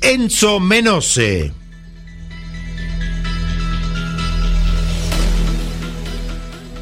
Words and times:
Enzo 0.00 0.60
Menose. 0.60 1.52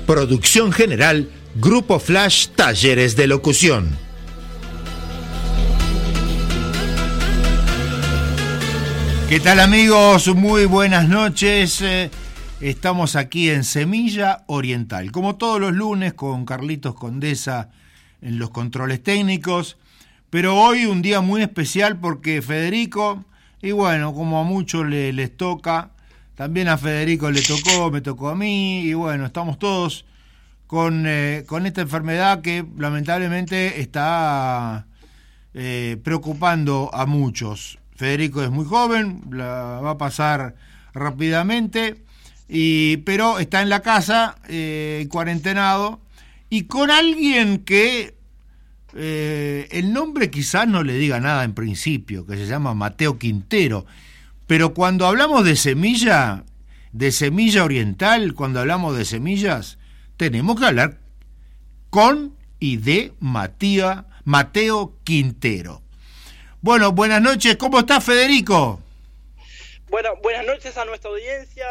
Producción 0.07 0.73
general 0.73 1.29
Grupo 1.57 1.99
Flash 1.99 2.49
Talleres 2.55 3.17
de 3.17 3.27
Locución. 3.27 3.97
¿Qué 9.29 9.41
tal 9.41 9.61
amigos? 9.61 10.29
Muy 10.35 10.65
buenas 10.65 11.09
noches. 11.09 11.83
Eh, 11.83 12.11
Estamos 12.61 13.15
aquí 13.15 13.51
en 13.51 13.63
Semilla 13.63 14.43
Oriental, 14.49 15.13
como 15.13 15.37
todos 15.37 15.61
los 15.61 15.73
lunes 15.73 16.15
con 16.15 16.45
Carlitos 16.45 16.97
Condesa 16.97 17.71
en 18.21 18.41
los 18.41 18.51
controles 18.51 19.01
técnicos, 19.01 19.77
pero 20.31 20.57
hoy 20.57 20.87
un 20.87 21.03
día 21.03 21.21
muy 21.21 21.43
especial 21.43 21.99
porque 21.99 22.43
Federico, 22.43 23.25
y 23.63 23.73
bueno, 23.73 24.15
como 24.15 24.41
a 24.41 24.45
muchos 24.45 24.87
les 24.87 25.37
toca, 25.37 25.91
también 26.35 26.69
a 26.69 26.79
Federico 26.79 27.31
le 27.31 27.43
tocó, 27.43 27.91
me 27.91 28.01
tocó 28.01 28.29
a 28.29 28.35
mí, 28.35 28.81
y 28.83 28.95
bueno, 28.95 29.27
estamos 29.27 29.59
todos 29.59 30.05
con, 30.67 31.05
eh, 31.07 31.45
con 31.47 31.67
esta 31.67 31.81
enfermedad 31.81 32.43
que 32.43 32.65
lamentablemente 32.77 33.81
está 33.81 34.87
eh, 35.55 35.97
preocupando 36.05 36.91
a 36.93 37.07
muchos. 37.07 37.79
Federico 37.97 38.43
es 38.43 38.51
muy 38.51 38.67
joven, 38.67 39.23
la 39.33 39.81
va 39.83 39.91
a 39.91 39.99
pasar 39.99 40.55
rápidamente 40.95 42.05
y, 42.49 42.99
pero 42.99 43.39
está 43.39 43.63
en 43.63 43.71
la 43.71 43.81
casa, 43.81 44.37
eh, 44.49 45.09
cuarentenado, 45.11 46.01
y 46.51 46.65
con 46.65 46.91
alguien 46.91 47.65
que 47.65 48.18
eh, 49.01 49.69
el 49.71 49.93
nombre 49.93 50.29
quizás 50.29 50.67
no 50.67 50.83
le 50.83 50.95
diga 50.95 51.21
nada 51.21 51.45
en 51.45 51.55
principio, 51.55 52.27
que 52.27 52.37
se 52.37 52.47
llama 52.47 52.75
Mateo 52.75 53.17
Quintero, 53.17 53.87
pero 54.49 54.75
cuando 54.75 55.07
hablamos 55.07 55.45
de 55.45 55.55
semilla, 55.55 56.45
de 56.93 57.13
semilla 57.13 57.65
oriental, 57.65 58.35
cuando 58.35 58.59
hablamos 58.59 58.97
de 58.97 59.05
semillas, 59.05 59.79
tenemos 60.17 60.59
que 60.59 60.67
hablar 60.67 60.99
con 61.91 62.35
y 62.59 62.79
de 62.79 63.13
Matía, 63.21 64.07
Mateo 64.25 64.95
Quintero. 65.05 65.81
Bueno, 66.61 66.91
buenas 66.91 67.23
noches, 67.23 67.57
¿cómo 67.57 67.79
está 67.79 68.01
Federico? 68.01 68.81
Bueno, 69.91 70.11
buenas 70.23 70.45
noches 70.45 70.77
a 70.77 70.85
nuestra 70.85 71.11
audiencia. 71.11 71.67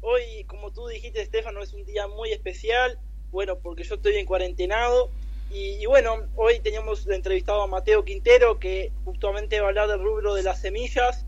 Hoy, 0.00 0.44
como 0.48 0.72
tú 0.72 0.88
dijiste, 0.88 1.22
Estefano, 1.22 1.62
es 1.62 1.72
un 1.72 1.84
día 1.84 2.08
muy 2.08 2.32
especial, 2.32 2.98
bueno, 3.30 3.58
porque 3.62 3.84
yo 3.84 3.94
estoy 3.94 4.16
en 4.16 4.26
cuarentenado. 4.26 5.10
Y, 5.50 5.86
bueno, 5.86 6.16
hoy 6.34 6.58
teníamos 6.60 7.06
entrevistado 7.06 7.62
a 7.62 7.66
Mateo 7.66 8.04
Quintero, 8.04 8.58
que 8.58 8.92
justamente 9.04 9.60
va 9.60 9.66
a 9.66 9.68
hablar 9.68 9.88
del 9.88 10.02
rubro 10.02 10.34
de 10.34 10.42
las 10.42 10.60
semillas. 10.60 11.26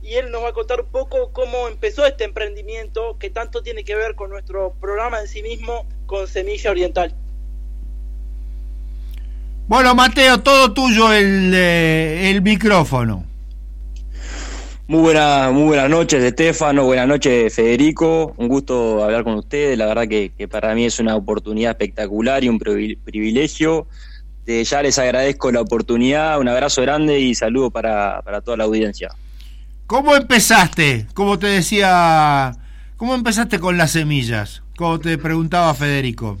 Y 0.00 0.14
él 0.14 0.30
nos 0.30 0.44
va 0.44 0.50
a 0.50 0.52
contar 0.52 0.82
un 0.82 0.90
poco 0.90 1.32
cómo 1.32 1.66
empezó 1.66 2.06
este 2.06 2.24
emprendimiento, 2.24 3.18
que 3.18 3.30
tanto 3.30 3.62
tiene 3.62 3.84
que 3.84 3.96
ver 3.96 4.14
con 4.14 4.30
nuestro 4.30 4.74
programa 4.80 5.20
en 5.20 5.28
sí 5.28 5.42
mismo, 5.42 5.86
con 6.06 6.28
Semilla 6.28 6.70
Oriental. 6.70 7.14
Bueno, 9.66 9.94
Mateo, 9.94 10.40
todo 10.40 10.72
tuyo 10.72 11.12
el, 11.12 11.52
eh, 11.54 12.30
el 12.30 12.42
micrófono. 12.42 13.24
Muy, 14.86 15.00
buena, 15.00 15.50
muy 15.50 15.64
buenas 15.64 15.88
noches, 15.88 16.22
Estefano. 16.22 16.84
Buenas 16.84 17.08
noches, 17.08 17.54
Federico. 17.54 18.34
Un 18.36 18.48
gusto 18.48 19.02
hablar 19.02 19.24
con 19.24 19.34
ustedes. 19.34 19.78
La 19.78 19.86
verdad 19.86 20.06
que, 20.06 20.30
para 20.46 20.74
mí 20.74 20.84
es 20.84 21.00
una 21.00 21.16
oportunidad 21.16 21.70
espectacular 21.70 22.44
y 22.44 22.50
un 22.50 22.58
privilegio. 22.58 23.86
ya 24.46 24.82
les 24.82 24.98
agradezco 24.98 25.50
la 25.50 25.62
oportunidad. 25.62 26.38
Un 26.38 26.48
abrazo 26.48 26.82
grande 26.82 27.18
y 27.18 27.34
saludo 27.34 27.70
para, 27.70 28.20
para 28.22 28.42
toda 28.42 28.58
la 28.58 28.64
audiencia. 28.64 29.08
¿Cómo 29.86 30.14
empezaste? 30.16 31.06
Como 31.14 31.38
te 31.38 31.46
decía, 31.46 32.52
¿cómo 32.98 33.14
empezaste 33.14 33.58
con 33.58 33.78
las 33.78 33.92
semillas? 33.92 34.62
Como 34.76 35.00
te 35.00 35.16
preguntaba 35.16 35.72
Federico. 35.74 36.38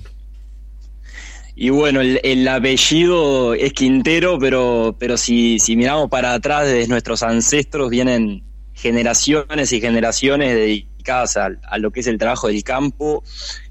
Y 1.56 1.70
bueno, 1.70 2.00
el, 2.00 2.48
apellido 2.48 3.54
es 3.54 3.72
Quintero, 3.72 4.38
pero, 4.38 4.96
pero 4.98 5.16
si, 5.16 5.58
si 5.60 5.76
miramos 5.76 6.10
para 6.10 6.34
atrás, 6.34 6.66
desde 6.66 6.88
nuestros 6.88 7.22
ancestros 7.22 7.90
vienen 7.90 8.42
generaciones 8.74 9.72
y 9.72 9.80
generaciones 9.80 10.54
dedicadas 10.54 11.36
a, 11.36 11.78
lo 11.78 11.92
que 11.92 12.00
es 12.00 12.08
el 12.08 12.18
trabajo 12.18 12.48
del 12.48 12.64
campo. 12.64 13.22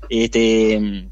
Este, 0.09 1.09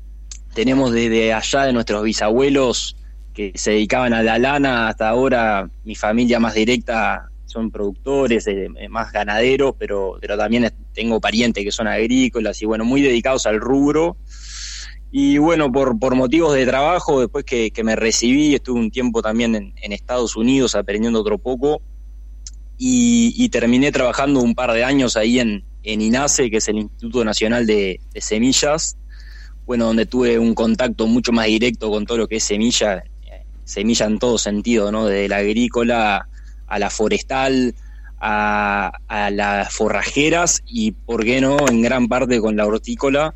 tenemos 0.54 0.94
desde 0.94 1.34
allá 1.34 1.64
de 1.64 1.74
nuestros 1.74 2.04
bisabuelos 2.04 2.96
que 3.34 3.52
se 3.56 3.72
dedicaban 3.72 4.14
a 4.14 4.24
la 4.24 4.38
lana 4.38 4.90
hasta 4.90 5.10
ahora 5.10 5.70
mi 5.84 5.96
familia 5.96 6.40
más 6.40 6.54
directa 6.54 7.32
son 7.46 7.70
productores, 7.70 8.48
eh, 8.48 8.70
más 8.90 9.12
ganaderos, 9.12 9.76
pero, 9.78 10.18
pero 10.22 10.38
también 10.38 10.72
tengo 10.94 11.20
parientes 11.20 11.64
que 11.64 11.72
son 11.72 11.88
agrícolas 11.88 12.62
y 12.62 12.66
bueno, 12.66 12.86
muy 12.86 13.02
dedicados 13.02 13.46
al 13.46 13.60
rubro. 13.60 14.16
Y 15.14 15.38
bueno, 15.38 15.70
por, 15.70 16.00
por 16.00 16.16
motivos 16.16 16.56
de 16.56 16.66
trabajo, 16.66 17.20
después 17.20 17.44
que, 17.44 17.72
me 17.84 17.98
recibí, 17.98 18.56
estuve 18.56 18.80
un 18.80 18.92
tiempo 18.92 19.22
también 19.22 19.56
en, 19.56 19.92
Estados 19.92 20.38
Unidos 20.38 20.74
aprendiendo 20.74 21.20
otro 21.20 21.38
poco 21.38 21.82
y, 22.78 23.50
terminé 23.50 23.92
trabajando 23.92 24.40
un 24.40 24.56
par 24.56 24.72
de 24.72 24.86
años 24.86 25.18
ahí 25.18 25.40
en, 25.40 25.66
en 25.84 26.02
INASE, 26.02 26.50
que 26.50 26.58
es 26.58 26.68
el 26.70 26.78
Instituto 26.78 27.26
Nacional 27.26 27.68
de, 27.68 28.00
Semillas, 28.16 28.96
bueno, 29.66 29.86
donde 29.86 30.06
tuve 30.06 30.40
un 30.40 30.56
contacto 30.56 31.06
mucho 31.08 31.34
más 31.34 31.48
directo 31.48 31.92
con 31.92 32.06
todo 32.06 32.20
lo 32.20 32.28
que 32.28 32.38
es 32.38 32.44
semilla, 32.44 33.04
semilla 33.66 34.06
en 34.06 34.18
todo 34.18 34.38
sentido, 34.38 34.92
¿no? 34.94 35.06
Desde 35.06 35.28
la 35.28 35.38
agrícola 35.38 36.30
a 36.68 36.80
la 36.80 36.90
forestal, 36.90 37.76
a, 38.18 38.92
a 39.08 39.30
las 39.30 39.74
forrajeras 39.74 40.64
y, 40.66 40.94
¿por 40.94 41.26
qué 41.26 41.42
no?, 41.42 41.58
en 41.68 41.82
gran 41.82 42.08
parte 42.08 42.40
con 42.40 42.56
la 42.56 42.66
hortícola 42.66 43.36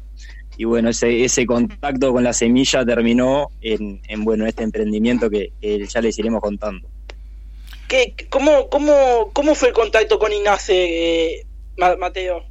y 0.57 0.63
bueno, 0.63 0.89
ese, 0.89 1.23
ese 1.23 1.45
contacto 1.45 2.13
con 2.13 2.23
la 2.23 2.33
semilla 2.33 2.85
terminó 2.85 3.47
en, 3.61 3.99
bueno, 4.23 4.45
este 4.45 4.63
emprendimiento 4.63 5.29
que, 5.29 5.51
ya 5.87 6.01
les 6.01 6.17
iremos 6.17 6.41
contando. 6.41 6.87
¿Qué, 7.87 8.15
cómo, 8.29 8.69
cómo, 8.69 9.29
¿Cómo 9.33 9.53
fue 9.55 9.69
el 9.69 9.73
contacto 9.73 10.17
con 10.17 10.31
INASE, 10.33 11.33
eh, 11.37 11.45
Mateo? 11.99 12.43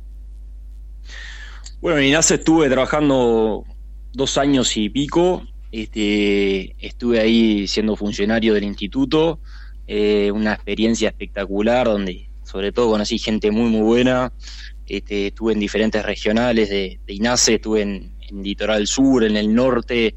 Bueno, 1.81 1.99
en 1.99 2.05
INASE 2.05 2.37
estuve 2.37 2.69
trabajando 2.69 3.65
dos 4.13 4.39
años 4.39 4.77
y 4.77 4.89
pico, 4.89 5.43
este, 5.73 6.77
estuve 6.79 7.21
ahí 7.21 7.67
siendo 7.67 7.97
funcionario 7.97 8.55
del 8.55 8.65
instituto, 8.65 9.41
eh, 9.87 10.31
una 10.31 10.55
experiencia 10.55 11.09
espectacular 11.09 11.87
donde 11.87 12.29
sobre 12.45 12.73
todo 12.73 12.91
conocí 12.91 13.19
gente 13.19 13.51
muy 13.51 13.69
muy 13.69 13.81
buena, 13.81 14.33
este, 14.87 15.29
estuve 15.29 15.53
en 15.53 15.61
diferentes 15.61 16.05
regionales 16.05 16.69
de, 16.69 16.99
INASE, 17.07 17.55
estuve 17.55 17.83
en, 17.83 18.15
Litoral 18.31 18.87
Sur, 18.89 19.23
en 19.23 19.37
el 19.37 19.55
norte, 19.55 20.17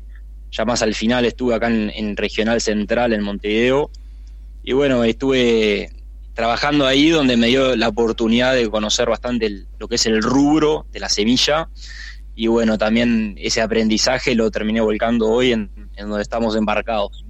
ya 0.52 0.66
más 0.66 0.82
al 0.82 0.96
final 0.96 1.26
estuve 1.26 1.54
acá 1.54 1.68
en, 1.68 2.18
Regional 2.18 2.62
Central, 2.62 3.14
en 3.14 3.22
Montevideo. 3.22 3.92
Y 4.64 4.74
bueno, 4.74 5.04
estuve 5.04 5.92
trabajando 6.34 6.88
ahí 6.88 7.10
donde 7.10 7.38
me 7.38 7.48
dio 7.48 7.76
la 7.76 7.90
oportunidad 7.90 8.56
de 8.56 8.70
conocer 8.70 9.08
bastante 9.08 9.66
lo 9.78 9.88
que 9.88 9.96
es 9.96 10.06
el 10.08 10.24
rubro 10.24 10.88
de 10.92 11.00
la 11.00 11.10
semilla. 11.10 11.70
Y 12.36 12.48
bueno, 12.48 12.78
también 12.78 13.36
ese 13.38 13.62
aprendizaje 13.62 14.36
lo 14.36 14.50
terminé 14.50 14.82
volcando 14.82 15.28
hoy 15.28 15.52
en, 15.52 15.70
donde 15.98 16.22
estamos 16.22 16.56
embarcados. 16.56 17.24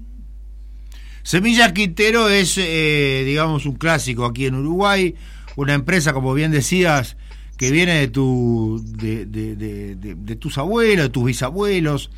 Semilla 1.24 1.74
Quintero 1.74 2.30
es, 2.30 2.58
eh, 2.58 3.24
digamos, 3.26 3.66
un 3.66 3.76
clásico 3.76 4.26
aquí 4.26 4.46
en 4.46 4.56
Uruguay, 4.56 5.16
una 5.58 5.74
empresa, 5.74 6.14
como 6.14 6.34
bien 6.34 6.52
decías, 6.52 7.18
que 7.58 7.72
viene 7.72 7.96
de, 7.96 8.08
tu, 8.08 8.82
de, 8.86 9.26
de, 9.26 10.36
tus 10.36 10.58
abuelos, 10.58 11.06
de 11.06 11.10
tus 11.10 11.26
bisabuelos. 11.26 12.12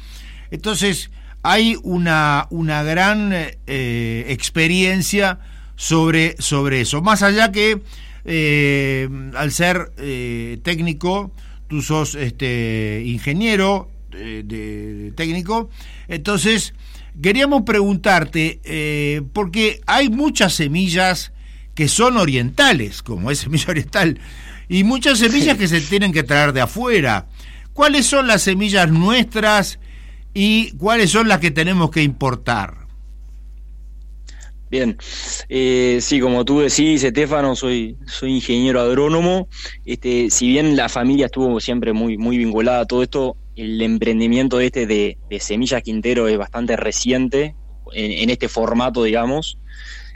Entonces, 0.52 1.10
hay 1.44 1.78
una, 1.84 2.48
una 2.50 2.84
gran 2.84 3.32
eh, 3.34 4.26
experiencia 4.28 5.40
sobre, 5.76 6.36
sobre 6.40 6.82
eso. 6.82 7.02
Más 7.02 7.24
allá 7.24 7.52
que 7.52 7.82
eh, 8.26 9.10
al 9.36 9.52
ser 9.52 9.94
eh, 9.98 10.60
técnico, 10.62 11.32
tú 11.68 11.82
sos 11.82 12.16
este, 12.16 13.04
ingeniero 13.06 13.90
de, 14.10 15.14
técnico, 15.16 15.70
entonces 16.08 16.74
queríamos 17.22 17.62
preguntarte, 17.62 19.22
porque 19.34 19.80
hay 19.86 20.10
muchas 20.10 20.54
semillas 20.54 21.32
que 21.76 21.88
son 21.88 22.18
orientales, 22.18 23.02
como 23.04 23.32
es 23.32 23.40
semilla 23.40 23.68
oriental, 23.70 24.20
y 24.70 24.84
muchas 24.84 25.18
semillas 25.20 25.58
que 25.58 25.68
se 25.68 25.82
tienen 25.82 26.14
que 26.14 26.24
traer 26.24 26.54
de 26.54 26.62
afuera. 26.62 27.28
¿Cuáles 27.74 28.06
son 28.06 28.28
las 28.28 28.44
semillas 28.44 28.90
nuestras 28.92 29.80
y 30.34 30.72
cuáles 30.78 31.10
son 31.10 31.28
las 31.28 31.40
que 31.40 31.52
tenemos 31.52 31.92
que 31.92 32.04
importar? 32.04 32.80
Bien, 34.70 34.98
eh, 35.50 35.98
sí, 36.00 36.20
como 36.20 36.46
tú 36.46 36.60
decís, 36.60 37.04
Estefano, 37.04 37.56
soy, 37.56 37.98
soy 38.06 38.36
ingeniero 38.36 38.80
agrónomo. 38.80 39.48
Este, 39.84 40.30
si 40.30 40.48
bien 40.48 40.76
la 40.76 40.90
familia 40.90 41.26
estuvo 41.26 41.60
siempre 41.60 41.92
muy, 41.92 42.20
muy 42.20 42.38
vinculada 42.38 42.82
a 42.82 42.86
todo 42.86 43.02
esto, 43.02 43.36
el 43.56 43.82
emprendimiento 43.82 44.60
este 44.60 44.86
de, 44.86 45.18
Semillas 45.40 45.82
Quintero 45.82 46.28
es 46.28 46.38
bastante 46.38 46.76
reciente 46.76 47.56
en, 47.94 48.30
este 48.30 48.48
formato, 48.48 49.04
digamos. 49.04 49.58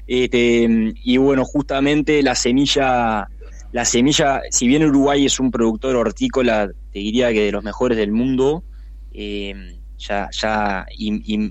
Este, 0.05 0.93
y 1.03 1.17
bueno, 1.17 1.45
justamente 1.45 2.21
la 2.21 2.35
semilla, 2.35 3.27
la 3.73 3.85
semilla, 3.85 4.41
si 4.51 4.67
bien 4.67 4.85
Uruguay 4.85 5.25
es 5.25 5.39
un 5.39 5.49
productor 5.49 5.95
hortícola, 5.95 6.69
te 6.91 6.99
diría 6.99 7.33
que 7.33 7.45
de 7.45 7.51
los 7.51 7.63
mejores 7.63 7.97
del 7.97 8.11
mundo, 8.11 8.63
eh, 9.11 9.79
ya, 9.97 10.29
ya, 10.31 10.85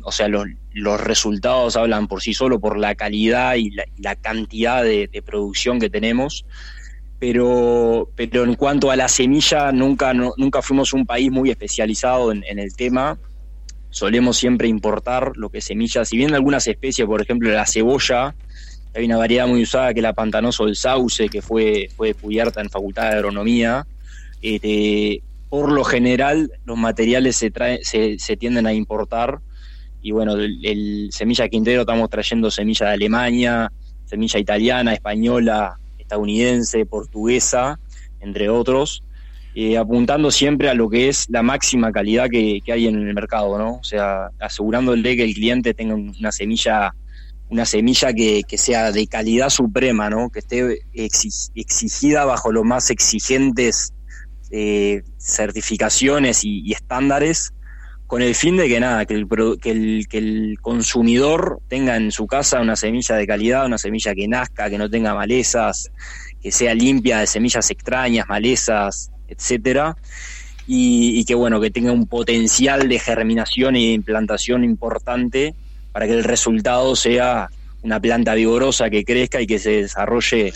o 0.04 0.12
sea, 0.12 0.28
los, 0.28 0.46
los, 0.72 1.00
resultados 1.00 1.76
hablan 1.76 2.06
por 2.06 2.22
sí 2.22 2.32
solo 2.32 2.60
por 2.60 2.78
la 2.78 2.94
calidad 2.94 3.56
y 3.56 3.70
la, 3.70 4.14
cantidad 4.14 4.84
de, 4.84 5.08
producción 5.26 5.80
que 5.80 5.90
tenemos. 5.90 6.46
Pero, 7.18 8.08
pero 8.14 8.44
en 8.44 8.54
cuanto 8.54 8.92
a 8.92 8.96
la 8.96 9.08
semilla, 9.08 9.72
nunca, 9.72 10.14
nunca 10.14 10.62
fuimos 10.62 10.92
un 10.92 11.04
país 11.04 11.28
muy 11.28 11.50
especializado 11.50 12.30
en, 12.30 12.44
el 12.44 12.76
tema. 12.76 13.18
Solemos 13.90 14.36
siempre 14.36 14.68
importar 14.68 15.32
lo 15.34 15.50
que 15.50 15.58
es 15.58 15.64
semilla. 15.64 16.04
Si 16.04 16.16
bien 16.16 16.34
algunas 16.34 16.68
especies, 16.68 17.04
por 17.04 17.20
ejemplo 17.20 17.50
la 17.50 17.66
cebolla, 17.66 18.36
hay 18.94 19.04
una 19.04 19.16
variedad 19.16 19.46
muy 19.46 19.62
usada 19.62 19.92
que 19.94 20.00
es 20.00 20.02
la 20.02 20.12
pantanoso 20.12 20.66
del 20.66 20.76
sauce, 20.76 21.28
que 21.28 21.40
fue, 21.40 21.88
fue 21.96 22.08
descubierta 22.08 22.60
en 22.60 22.70
Facultad 22.70 23.10
de 23.10 23.16
Agronomía. 23.16 23.86
Este, 24.42 25.22
por 25.48 25.70
lo 25.70 25.84
general 25.84 26.50
los 26.64 26.78
materiales 26.78 27.36
se, 27.36 28.36
tienden 28.38 28.66
a 28.66 28.72
importar 28.72 29.40
y 30.00 30.10
bueno, 30.10 30.34
el, 30.34 31.10
semilla 31.12 31.48
Quintero 31.48 31.82
estamos 31.82 32.10
trayendo 32.10 32.50
semilla 32.50 32.86
de 32.86 32.92
Alemania, 32.94 33.72
semilla 34.04 34.40
italiana, 34.40 34.94
española, 34.94 35.78
estadounidense, 35.98 36.84
portuguesa, 36.86 37.78
entre 38.20 38.48
otros, 38.48 39.04
eh, 39.54 39.76
apuntando 39.76 40.30
siempre 40.30 40.70
a 40.70 40.74
lo 40.74 40.88
que 40.88 41.08
es 41.08 41.28
la 41.28 41.42
máxima 41.42 41.92
calidad 41.92 42.30
que, 42.30 42.62
hay 42.72 42.86
en 42.86 42.96
el 42.96 43.14
mercado, 43.14 43.58
¿no? 43.58 43.74
O 43.74 43.84
sea, 43.84 44.30
asegurándole 44.40 45.16
que 45.16 45.24
el 45.24 45.34
cliente 45.34 45.74
tenga 45.74 45.94
una 45.94 46.32
semilla 46.32 46.94
una 47.52 47.66
semilla 47.66 48.14
que, 48.14 48.44
sea 48.56 48.92
de 48.92 49.06
calidad 49.06 49.50
suprema, 49.50 50.08
¿no? 50.08 50.30
que 50.30 50.38
esté 50.38 50.80
exigida 50.94 52.24
bajo 52.24 52.50
los 52.50 52.64
más 52.64 52.90
exigentes 52.90 53.92
eh, 54.50 55.02
certificaciones 55.18 56.44
y, 56.44 56.72
estándares 56.72 57.52
con 58.06 58.22
el 58.22 58.34
fin 58.34 58.56
de 58.56 58.68
que 58.68 58.80
nada, 58.80 59.04
que 59.04 59.14
el, 59.14 59.28
que, 59.60 59.70
el, 59.70 60.06
que 60.08 60.54
consumidor 60.62 61.60
tenga 61.68 61.96
en 61.96 62.10
su 62.10 62.26
casa 62.26 62.60
una 62.60 62.76
semilla 62.76 63.16
de 63.16 63.26
calidad, 63.26 63.66
una 63.66 63.78
semilla 63.78 64.14
que 64.14 64.28
nazca, 64.28 64.70
que 64.70 64.78
no 64.78 64.88
tenga 64.88 65.14
malezas, 65.14 65.90
que 66.42 66.52
sea 66.52 66.74
limpia 66.74 67.20
de 67.20 67.26
semillas 67.26 67.70
extrañas, 67.70 68.26
malezas, 68.28 69.10
etcétera, 69.28 69.96
y, 70.66 71.24
que 71.24 71.34
bueno, 71.34 71.60
que 71.60 71.70
tenga 71.70 71.92
un 71.92 72.06
potencial 72.06 72.88
de 72.88 72.98
germinación 72.98 73.76
e 73.76 73.92
implantación 73.92 74.64
importante 74.64 75.54
para 75.92 76.06
que 76.06 76.12
el 76.12 76.24
resultado 76.24 76.96
sea 76.96 77.48
una 77.82 78.00
planta 78.00 78.34
vigorosa 78.34 78.90
que 78.90 79.04
crezca 79.04 79.40
y 79.40 79.46
que 79.46 79.58
se 79.58 79.82
desarrolle 79.82 80.52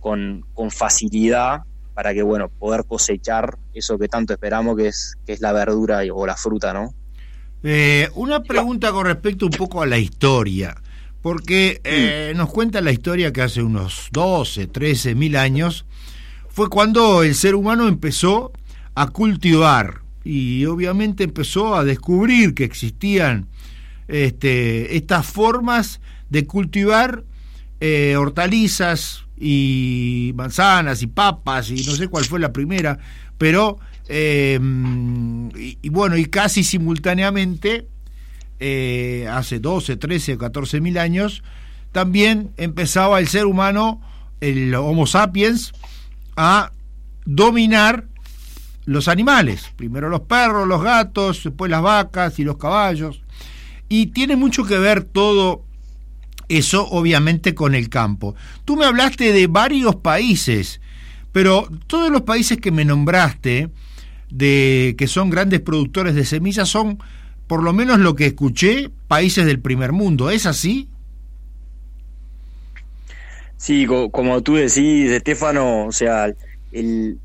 con, 0.00 0.44
con 0.54 0.70
facilidad 0.70 1.62
para 1.94 2.12
que, 2.12 2.22
bueno, 2.22 2.50
poder 2.50 2.84
cosechar 2.84 3.56
eso 3.72 3.98
que 3.98 4.06
tanto 4.06 4.34
esperamos, 4.34 4.76
que 4.76 4.88
es, 4.88 5.16
que 5.24 5.32
es 5.32 5.40
la 5.40 5.52
verdura 5.52 6.00
o 6.12 6.26
la 6.26 6.36
fruta, 6.36 6.74
¿no? 6.74 6.94
Eh, 7.62 8.10
una 8.14 8.42
pregunta 8.42 8.92
con 8.92 9.06
respecto 9.06 9.46
un 9.46 9.52
poco 9.52 9.80
a 9.80 9.86
la 9.86 9.98
historia, 9.98 10.76
porque 11.22 11.80
eh, 11.84 12.34
nos 12.36 12.50
cuenta 12.50 12.82
la 12.82 12.92
historia 12.92 13.32
que 13.32 13.40
hace 13.40 13.62
unos 13.62 14.08
12, 14.12 14.66
13 14.66 15.14
mil 15.14 15.36
años 15.36 15.86
fue 16.50 16.68
cuando 16.68 17.22
el 17.22 17.34
ser 17.34 17.54
humano 17.54 17.88
empezó 17.88 18.52
a 18.94 19.08
cultivar 19.08 20.02
y 20.22 20.66
obviamente 20.66 21.24
empezó 21.24 21.74
a 21.74 21.84
descubrir 21.84 22.54
que 22.54 22.64
existían 22.64 23.48
este, 24.08 24.96
estas 24.96 25.26
formas 25.26 26.00
de 26.30 26.46
cultivar 26.46 27.24
eh, 27.80 28.16
hortalizas, 28.16 29.26
y 29.38 30.32
manzanas 30.34 31.02
y 31.02 31.06
papas 31.06 31.70
y 31.70 31.84
no 31.84 31.94
sé 31.94 32.08
cuál 32.08 32.24
fue 32.24 32.40
la 32.40 32.52
primera, 32.52 32.98
pero 33.36 33.78
eh, 34.08 34.58
y, 35.54 35.88
bueno, 35.90 36.16
y 36.16 36.26
casi 36.26 36.64
simultáneamente, 36.64 37.86
eh, 38.60 39.28
hace 39.30 39.58
12, 39.58 39.96
13 39.96 40.34
o 40.34 40.38
14 40.38 40.80
mil 40.80 40.96
años, 40.96 41.42
también 41.92 42.52
empezaba 42.56 43.18
el 43.18 43.28
ser 43.28 43.46
humano, 43.46 44.00
el 44.40 44.74
Homo 44.74 45.06
sapiens, 45.06 45.72
a 46.36 46.72
dominar 47.24 48.06
los 48.84 49.08
animales, 49.08 49.72
primero 49.76 50.08
los 50.08 50.20
perros, 50.20 50.68
los 50.68 50.82
gatos, 50.82 51.42
después 51.42 51.70
las 51.70 51.82
vacas 51.82 52.38
y 52.38 52.44
los 52.44 52.56
caballos, 52.56 53.22
y 53.88 54.06
tiene 54.08 54.36
mucho 54.36 54.64
que 54.64 54.78
ver 54.78 55.04
todo 55.04 55.64
eso 56.48 56.86
obviamente 56.88 57.54
con 57.54 57.74
el 57.74 57.88
campo. 57.88 58.34
Tú 58.64 58.76
me 58.76 58.84
hablaste 58.84 59.32
de 59.32 59.46
varios 59.46 59.96
países, 59.96 60.80
pero 61.32 61.68
todos 61.86 62.10
los 62.10 62.22
países 62.22 62.58
que 62.58 62.70
me 62.70 62.84
nombraste, 62.84 63.70
de 64.30 64.94
que 64.98 65.06
son 65.06 65.30
grandes 65.30 65.60
productores 65.60 66.14
de 66.14 66.24
semillas, 66.24 66.68
son, 66.68 66.98
por 67.46 67.62
lo 67.62 67.72
menos 67.72 67.98
lo 67.98 68.14
que 68.14 68.26
escuché, 68.26 68.90
países 69.08 69.46
del 69.46 69.60
primer 69.60 69.92
mundo. 69.92 70.30
¿Es 70.30 70.46
así? 70.46 70.88
Sí, 73.56 73.86
como 73.86 74.42
tú 74.42 74.54
decís, 74.54 75.10
Estefano, 75.10 75.86
o 75.86 75.92
sea, 75.92 76.32
el, 76.72 77.18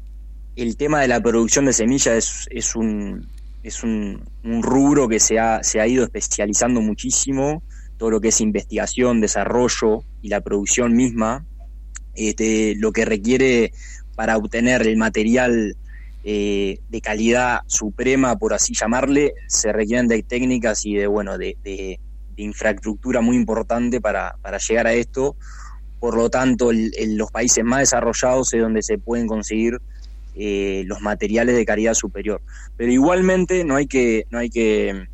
tema 0.78 1.02
de 1.02 1.08
la 1.08 1.22
producción 1.22 1.66
de 1.66 1.74
semillas 1.74 2.16
es, 2.16 2.48
es 2.52 2.76
un, 2.76 3.28
es 3.64 3.84
un, 3.84 4.24
un, 4.44 4.64
rubro 4.64 5.08
que 5.08 5.20
se 5.20 5.40
ha, 5.40 5.64
se 5.64 5.80
ha 5.80 5.88
ido 5.88 6.04
especializando 6.04 6.82
muchísimo 6.82 7.64
todo 7.98 8.10
lo 8.10 8.20
que 8.20 8.30
es 8.30 8.42
investigación, 8.42 9.22
desarrollo 9.22 10.04
y 10.24 10.30
la 10.30 10.42
producción 10.42 10.96
misma, 10.96 11.46
este, 12.16 12.74
lo 12.76 12.92
que 12.92 13.06
requiere 13.06 13.74
para 14.16 14.38
obtener 14.38 14.88
el 14.88 14.98
material 14.98 15.78
eh, 16.24 16.80
de 16.90 17.02
calidad 17.02 17.62
suprema, 17.68 18.38
por 18.38 18.54
así 18.54 18.74
llamarle, 18.74 19.34
se 19.48 19.72
requieren 19.72 20.08
de 20.08 20.24
técnicas 20.24 20.86
y 20.86 20.96
de, 20.96 21.08
bueno, 21.08 21.38
de, 21.38 22.00
infraestructura 22.38 23.22
muy 23.22 23.36
importante 23.36 24.02
para, 24.02 24.36
llegar 24.68 24.88
a 24.88 24.94
esto. 24.94 25.36
Por 26.00 26.16
lo 26.18 26.32
tanto, 26.32 26.72
en 26.72 27.18
los 27.18 27.30
países 27.30 27.64
más 27.64 27.82
desarrollados 27.82 28.52
es 28.56 28.62
donde 28.62 28.82
se 28.82 28.98
pueden 28.98 29.28
conseguir 29.28 29.80
eh, 30.36 30.84
los 30.86 31.02
materiales 31.02 31.56
de 31.56 31.66
calidad 31.66 31.94
superior. 31.94 32.42
Pero 32.78 32.92
igualmente 32.92 33.64
no 33.64 33.76
hay 33.76 33.88
que, 33.88 34.26
no 34.30 34.40
hay 34.40 34.50
que 34.50 35.08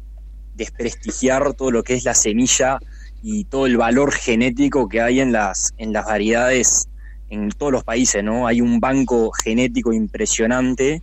desprestigiar 0.56 1.54
todo 1.54 1.72
lo 1.72 1.84
que 1.84 1.94
es 1.94 2.04
la 2.04 2.14
semilla 2.14 2.80
y 3.22 3.46
todo 3.46 3.66
el 3.66 3.78
valor 3.78 4.12
genético 4.12 4.88
que 4.88 5.02
hay 5.02 5.20
en 5.20 5.32
las, 5.32 5.74
en 5.78 5.94
las 5.94 6.06
variedades 6.06 6.88
en 7.30 7.50
todos 7.50 7.72
los 7.72 7.84
países, 7.84 8.24
¿no? 8.24 8.48
Hay 8.48 8.62
un 8.62 8.80
banco 8.80 9.32
genético 9.32 9.92
impresionante 9.94 11.02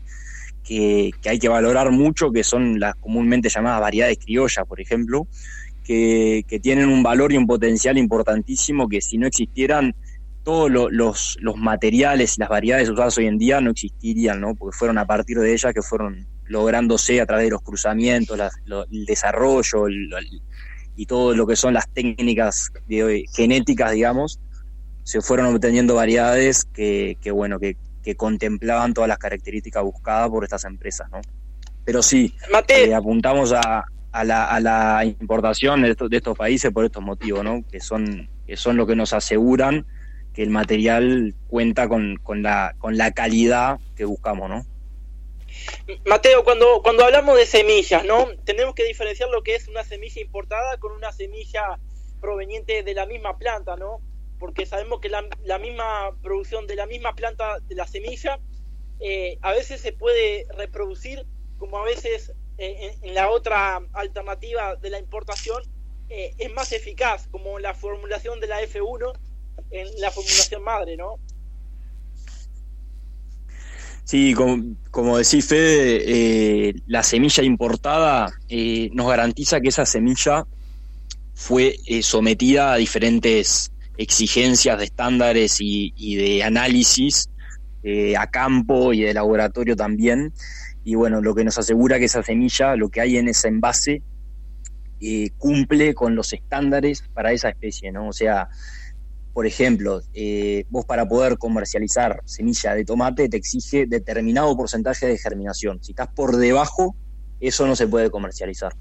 que, 0.63 1.11
hay 1.27 1.39
que 1.39 1.49
valorar 1.49 1.91
mucho, 1.91 2.33
que 2.33 2.43
son 2.43 2.81
las 2.81 2.95
comúnmente 2.97 3.49
llamadas 3.49 3.81
variedades 3.81 4.19
criollas, 4.19 4.65
por 4.67 4.81
ejemplo, 4.81 5.27
que, 5.85 6.45
tienen 6.63 6.89
un 6.89 7.03
valor 7.03 7.33
y 7.33 7.37
un 7.37 7.47
potencial 7.47 7.99
importantísimo 7.99 8.89
que 8.89 9.01
si 9.01 9.19
no 9.19 9.27
existieran 9.27 9.95
todos 10.45 10.71
los, 10.71 11.39
los 11.41 11.57
materiales 11.57 12.37
y 12.37 12.41
las 12.41 12.51
variedades 12.51 12.91
usadas 12.91 13.17
hoy 13.17 13.27
en 13.27 13.39
día 13.39 13.61
no 13.61 13.71
existirían, 13.71 14.41
¿no? 14.41 14.55
Porque 14.55 14.77
fueron 14.77 14.99
a 14.99 15.07
partir 15.07 15.39
de 15.39 15.53
ellas 15.53 15.73
que 15.73 15.83
fueron 15.83 16.29
lográndose 16.45 17.21
a 17.21 17.27
través 17.27 17.47
de 17.47 17.51
los 17.53 17.63
cruzamientos, 17.63 18.39
el 18.91 19.07
desarrollo 19.07 19.87
y 20.97 21.07
todo 21.07 21.35
lo 21.35 21.47
que 21.47 21.57
son 21.57 21.73
las 21.75 21.89
técnicas 21.89 22.71
genéticas, 23.35 23.93
digamos, 23.93 24.39
se 25.03 25.23
fueron 25.23 25.47
obteniendo 25.47 25.95
variedades 25.95 26.65
que, 26.67 27.17
bueno, 27.33 27.59
que, 27.59 27.77
contemplaban 28.17 28.93
todas 28.93 29.09
las 29.09 29.17
características 29.17 29.83
buscadas 29.83 30.29
por 30.29 30.45
estas 30.45 30.67
empresas, 30.67 31.09
¿no? 31.11 31.23
Pero 31.87 32.03
sí, 32.03 32.35
eh, 32.69 32.95
apuntamos 32.95 33.55
a, 33.55 33.87
la, 34.25 34.45
a 34.45 34.61
la 34.61 35.05
importación 35.07 35.81
de 35.81 35.93
estos, 35.93 36.11
de 36.11 36.19
estos 36.19 36.37
países 36.37 36.71
por 36.71 36.85
estos 36.85 37.03
motivos, 37.03 37.43
¿no? 37.43 37.65
Que 37.67 37.81
son, 37.81 38.29
que 38.47 38.59
son 38.59 38.77
lo 38.77 38.87
que 38.87 38.95
nos 38.95 39.15
aseguran 39.15 39.87
que 40.35 40.43
el 40.43 40.51
material 40.51 41.35
cuenta 41.49 41.89
con, 41.89 42.17
con, 42.17 42.43
la, 42.43 42.75
con 42.79 42.99
la 42.99 43.13
calidad 43.13 43.79
que 43.97 44.05
buscamos, 44.05 44.51
¿no? 44.51 44.67
Mateo, 46.05 46.43
cuando, 46.45 46.83
cuando 46.83 47.05
hablamos 47.05 47.37
de 47.37 47.47
semillas, 47.47 48.05
¿no? 48.05 48.27
Tenemos 48.45 48.75
que 48.75 48.85
diferenciar 48.85 49.31
lo 49.31 49.43
que 49.43 49.55
es 49.55 49.69
una 49.69 49.85
semilla 49.85 50.21
importada 50.21 50.79
con 50.79 50.93
una 50.93 51.13
semilla 51.13 51.79
proveniente 52.21 52.83
de 52.83 52.95
la 52.95 53.07
misma 53.07 53.39
planta, 53.39 53.77
¿no? 53.77 54.01
porque 54.39 54.67
sabemos 54.67 55.01
que 55.01 55.09
la, 55.09 55.27
la 55.45 55.59
misma 55.59 56.15
producción 56.23 56.67
de 56.67 56.77
la 56.77 56.85
misma 56.87 57.15
planta 57.15 57.61
de 57.61 57.75
la 57.75 57.87
semilla 57.87 58.39
eh, 59.01 59.39
a 59.43 59.53
veces 59.53 59.81
se 59.81 59.93
puede 59.93 60.47
reproducir 60.57 61.25
como 61.59 61.79
a 61.79 61.85
veces 61.85 62.33
eh, 62.59 62.95
en, 63.01 63.15
la 63.15 63.31
otra 63.31 63.81
alternativa 63.93 64.77
de 64.77 64.91
la 64.91 64.99
importación 64.99 65.63
eh, 66.11 66.35
es 66.39 66.53
más 66.53 66.73
eficaz, 66.73 67.27
como 67.29 67.59
la 67.59 67.75
formulación 67.75 68.39
de 68.41 68.47
la 68.47 68.63
F1 68.63 69.19
en 69.75 70.01
la 70.01 70.11
formulación 70.11 70.63
madre, 70.63 70.97
¿no? 70.97 71.17
Sí, 74.05 74.35
como, 74.35 74.77
como 74.91 75.17
decís 75.17 75.47
Fede, 75.47 76.75
la 76.87 77.03
semilla 77.03 77.43
importada 77.43 78.33
nos 78.93 79.09
garantiza 79.09 79.61
que 79.61 79.69
esa 79.69 79.87
semilla 79.87 80.47
fue 81.33 81.79
sometida 82.03 82.75
a 82.75 82.77
diferentes 82.77 83.73
exigencias 83.97 84.79
de 84.79 84.85
estándares 84.85 85.57
y 85.61 86.17
de 86.17 86.45
análisis 86.45 87.31
eh, 87.87 88.17
a 88.17 88.29
campo 88.29 88.95
y 88.95 89.03
de 89.03 89.13
laboratorio 89.13 89.77
también. 89.77 90.33
Y 90.85 90.95
bueno, 90.95 91.21
lo 91.21 91.35
que 91.35 91.45
nos 91.45 91.59
asegura 91.59 91.99
que 91.99 92.07
esa 92.07 92.23
semilla, 92.23 92.77
lo 92.77 92.89
que 92.89 93.03
hay 93.03 93.19
en 93.19 93.29
ese 93.29 93.49
envase, 93.49 94.03
eh, 95.03 95.29
cumple 95.37 95.93
con 95.93 96.15
los 96.15 96.33
estándares 96.33 97.05
para 97.13 97.33
esa 97.33 97.51
especie, 97.51 97.93
¿no? 97.93 98.09
O 98.09 98.13
sea, 98.15 98.49
por 99.35 99.47
ejemplo, 99.47 100.01
eh, 100.15 100.65
vos 100.71 100.87
para 100.87 101.07
poder 101.07 101.37
comercializar 101.39 102.23
semilla 102.25 102.75
de 102.75 102.85
tomate 102.85 103.29
te 103.29 103.37
exige 103.37 103.85
determinado 103.87 104.57
porcentaje 104.57 105.07
de 105.07 105.19
germinación. 105.19 105.81
Si 105.83 105.93
estás 105.93 106.09
por 106.09 106.37
debajo, 106.37 106.95
eso 107.41 107.67
no 107.67 107.75
se 107.75 107.89
puede 107.89 108.11
comercializar. 108.11 108.75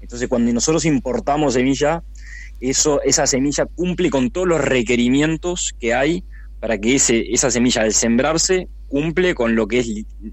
Entonces, 0.00 0.26
cuando 0.28 0.50
nosotros 0.52 0.86
importamos 0.86 1.54
semilla, 1.54 2.02
eso, 2.60 3.02
esa 3.02 3.26
semilla 3.26 3.66
cumple 3.66 4.08
con 4.08 4.30
todos 4.30 4.48
los 4.48 4.60
requerimientos 4.62 5.74
que 5.78 5.94
hay 5.94 6.24
para 6.58 6.78
que 6.78 6.96
ese, 6.96 7.32
esa 7.32 7.50
semilla 7.50 7.82
al 7.82 7.92
sembrarse 7.92 8.66
cumple 8.88 9.34
con 9.34 9.54
lo 9.54 9.68
que 9.68 9.80
es 9.80 9.88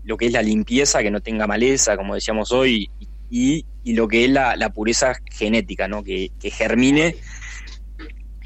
lo 0.06 0.18
que 0.18 0.28
es 0.28 0.32
la 0.32 0.42
limpieza, 0.42 1.04
que 1.04 1.12
no 1.12 1.20
tenga 1.20 1.46
maleza, 1.48 1.98
como 1.98 2.16
decíamos 2.16 2.52
hoy, 2.52 2.90
y, 3.30 3.66
lo 3.86 4.08
que 4.08 4.26
es 4.26 4.32
la, 4.32 4.72
pureza 4.74 5.14
genética, 5.32 5.88
¿no? 5.88 6.04
Que, 6.04 6.32
germine 6.42 7.18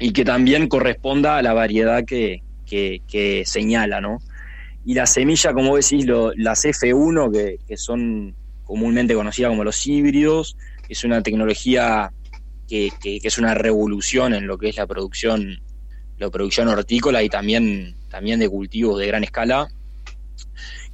y 0.00 0.12
que 0.12 0.24
también 0.24 0.66
corresponda 0.66 1.36
a 1.36 1.42
la 1.42 1.52
variedad 1.52 2.04
que, 2.04 2.42
que, 2.66 3.42
señala, 3.46 4.00
¿no? 4.00 4.18
Y 4.84 4.94
la 4.94 5.06
semilla, 5.06 5.52
como 5.52 5.76
decís, 5.76 6.06
lo, 6.06 6.32
las 6.34 6.64
F1, 6.64 7.30
que, 7.30 7.58
que 7.66 7.76
son 7.76 8.34
comúnmente 8.64 9.14
conocidas 9.14 9.50
como 9.50 9.62
los 9.62 9.86
híbridos, 9.86 10.56
es 10.88 11.04
una 11.04 11.22
tecnología 11.22 12.12
que, 12.66 12.90
que, 13.00 13.20
es 13.22 13.38
una 13.38 13.54
revolución 13.54 14.32
en 14.34 14.46
lo 14.46 14.56
que 14.58 14.70
es 14.70 14.76
la 14.76 14.86
producción 14.86 15.60
la 16.20 16.30
producción 16.30 16.68
hortícola 16.68 17.22
y 17.22 17.30
también, 17.30 17.96
también 18.10 18.38
de 18.38 18.48
cultivos 18.48 18.98
de 18.98 19.06
gran 19.06 19.24
escala, 19.24 19.68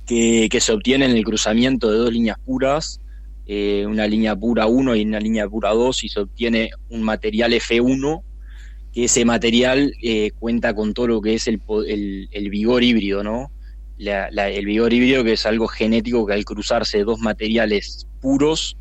que, 0.06 0.48
se 0.60 0.72
obtiene 0.72 1.06
en 1.06 1.16
el 1.16 1.24
cruzamiento 1.24 1.90
de 1.90 1.98
dos 1.98 2.12
líneas 2.12 2.38
puras, 2.44 3.00
eh, 3.44 3.84
una 3.86 4.06
línea 4.06 4.36
pura 4.36 4.66
1 4.66 4.94
y 4.94 5.02
una 5.02 5.18
línea 5.18 5.48
pura 5.48 5.70
2, 5.70 6.04
y 6.04 6.08
se 6.08 6.20
obtiene 6.20 6.70
un 6.90 7.02
material 7.02 7.52
F1, 7.52 8.22
que 8.96 9.04
ese 9.04 9.26
material 9.26 9.92
eh, 10.02 10.30
cuenta 10.38 10.72
con 10.72 10.94
todo 10.94 11.08
lo 11.08 11.20
que 11.20 11.34
es 11.34 11.46
el, 11.48 11.60
el, 12.32 12.48
vigor 12.48 12.82
híbrido, 12.82 13.22
¿no? 13.22 13.50
el 13.98 14.64
vigor 14.64 14.90
híbrido 14.90 15.22
que 15.22 15.34
es 15.34 15.44
algo 15.44 15.68
genético 15.68 16.24
que 16.24 16.32
al 16.32 16.46
cruzarse 16.46 17.04
dos 17.04 17.18
materiales 17.18 18.06
puros, 18.22 18.78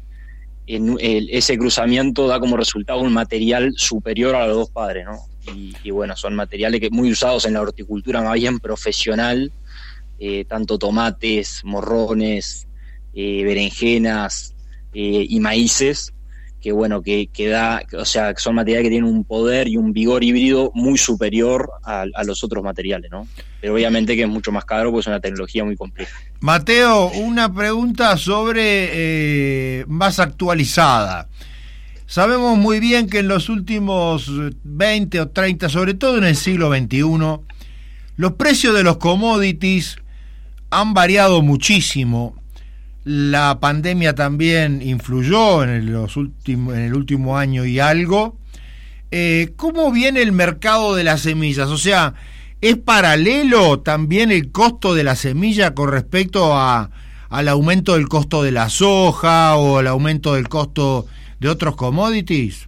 ese 0.66 1.58
cruzamiento 1.58 2.30
da 2.30 2.40
como 2.40 2.56
resultado 2.56 3.02
un 3.02 3.12
material 3.12 3.74
superior 3.76 4.36
a 4.36 4.48
los 4.48 4.56
dos 4.56 4.70
padres, 4.70 5.06
¿no? 5.06 5.18
y, 5.54 5.92
bueno, 5.92 6.16
son 6.16 6.34
materiales 6.34 6.80
que 6.80 6.90
muy 6.90 7.12
usados 7.12 7.44
en 7.44 7.56
la 7.56 7.62
horticultura 7.62 8.22
más 8.22 8.36
bien 8.36 8.60
profesional, 8.60 9.52
eh, 10.18 10.46
tanto 10.46 10.78
tomates, 10.78 11.60
morrones, 11.66 12.70
eh, 13.14 13.44
berenjenas 13.44 14.56
y 14.94 15.42
maíces, 15.42 16.14
que 16.66 16.72
bueno, 16.72 17.04
que, 17.04 17.28
que, 17.28 17.48
da, 17.48 17.84
o 17.96 18.06
sea, 18.06 18.34
son 18.38 18.56
materiales 18.56 18.86
que 18.86 18.90
tienen 18.90 19.08
un 19.08 19.24
poder 19.24 19.68
y 19.68 19.78
un 19.78 19.94
vigor 19.94 20.24
híbrido 20.24 20.72
muy 20.74 20.98
superior 20.98 21.70
a, 21.84 22.08
los 22.24 22.44
otros 22.44 22.64
materiales, 22.64 23.12
¿no? 23.12 23.28
Pero 23.62 23.76
obviamente 23.76 24.16
que 24.16 24.24
es 24.24 24.28
mucho 24.28 24.52
más 24.52 24.66
caro 24.66 24.90
porque 24.90 25.02
es 25.02 25.08
una 25.08 25.20
tecnología 25.20 25.64
muy 25.64 25.76
compleja. 25.76 26.20
Mateo, 26.40 27.12
una 27.12 27.54
pregunta 27.54 28.18
sobre 28.18 29.86
más 29.88 30.20
actualizada. 30.20 31.30
Sabemos 32.08 32.58
muy 32.58 32.80
bien 32.80 33.12
que 33.12 33.20
en 33.20 33.28
los 33.28 33.48
últimos 33.50 34.32
20 34.64 35.22
o 35.22 35.28
30, 35.28 35.70
sobre 35.70 35.94
todo 35.94 36.18
en 36.18 36.24
el 36.24 36.36
siglo 36.36 36.76
XXI, 36.76 37.04
los 38.18 38.34
precios 38.40 38.74
de 38.74 38.82
los 38.82 38.98
commodities 38.98 39.98
han 40.72 40.96
variado 40.96 41.44
muchísimo. 41.44 42.36
La 43.06 43.60
pandemia 43.60 44.16
también 44.16 44.82
influyó 44.82 45.64
en, 45.64 45.94
los 45.94 46.18
últimos, 46.18 46.74
en 46.74 46.82
el 46.82 46.96
último 46.96 47.38
año 47.38 47.64
y 47.64 47.80
algo. 47.80 48.40
Eh, 49.12 49.54
¿Cómo 49.56 49.92
viene 49.92 50.24
el 50.24 50.32
mercado 50.32 50.96
de 50.96 51.04
las 51.04 51.22
semillas? 51.22 51.70
O 51.70 51.78
sea, 51.78 52.16
¿es 52.62 52.78
paralelo 52.78 53.82
también 53.82 54.32
el 54.32 54.52
costo 54.52 54.96
de 54.96 55.04
la 55.04 55.16
semilla 55.16 55.76
con 55.76 55.92
respecto 55.92 56.58
a, 56.58 56.90
al 57.30 57.48
aumento 57.48 57.94
del 57.94 58.10
costo 58.10 58.42
de 58.42 58.52
la 58.52 58.70
soja 58.70 59.56
o 59.56 59.78
al 59.78 59.88
aumento 59.88 60.34
del 60.34 60.50
costo 60.50 61.06
de 61.40 61.50
otros 61.50 61.76
commodities? 61.76 62.68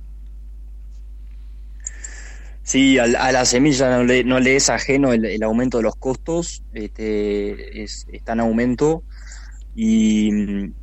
Sí, 2.62 3.00
a, 3.00 3.08
la 3.08 3.46
semilla 3.46 3.90
no 3.90 4.04
le, 4.04 4.24
no 4.26 4.40
le 4.40 4.58
es 4.58 4.70
ajeno 4.70 5.14
el, 5.14 5.42
aumento 5.42 5.78
de 5.78 5.84
los 5.84 5.96
costos, 5.96 6.64
este, 6.74 7.82
está 7.82 8.34
en 8.34 8.42
aumento, 8.42 9.04
y, 9.78 10.32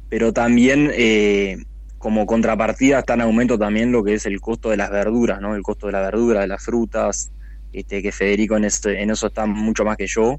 pero 0.08 0.32
también 0.32 0.88
eh, 0.94 1.58
como 1.98 2.26
contrapartida 2.26 3.00
está 3.00 3.14
en 3.14 3.22
aumento 3.22 3.58
también 3.58 3.90
lo 3.90 4.04
que 4.04 4.14
es 4.14 4.24
el 4.24 4.40
costo 4.40 4.70
de 4.70 4.76
las 4.76 4.90
verduras, 4.90 5.40
¿no? 5.40 5.56
el 5.56 5.62
costo 5.62 5.86
de 5.86 5.92
la 5.92 6.00
verdura, 6.00 6.42
de 6.42 6.46
las 6.46 6.64
frutas, 6.64 7.32
este, 7.72 8.00
que 8.00 8.12
Federico 8.12 8.56
en, 8.56 8.64
este, 8.64 9.02
en 9.02 9.10
eso 9.10 9.26
está 9.26 9.46
mucho 9.46 9.84
más 9.84 9.96
que 9.96 10.06
yo. 10.06 10.38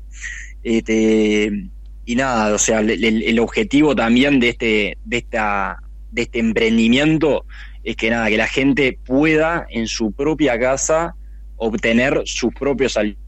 Este, 0.63 1.67
y 2.05 2.15
nada, 2.15 2.55
o 2.55 2.57
sea, 2.57 2.79
el, 2.79 3.03
el 3.03 3.39
objetivo 3.39 3.93
también 3.93 4.39
de, 4.39 4.49
este, 4.49 4.97
de 5.03 5.17
esta 5.17 5.79
de 6.13 6.21
este 6.21 6.39
emprendimiento 6.39 7.45
es 7.83 7.97
que 7.97 8.09
nada, 8.09 8.29
que 8.29 8.37
la 8.37 8.47
gente 8.47 8.97
pueda 9.05 9.67
en 9.69 9.85
su 9.87 10.13
propia 10.13 10.57
casa 10.57 11.13
obtener 11.57 12.21
sus 12.23 12.53
propios 12.53 12.95
alimentos. 12.95 13.24